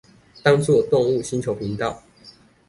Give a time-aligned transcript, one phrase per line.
[0.41, 2.01] 當作動物星球頻道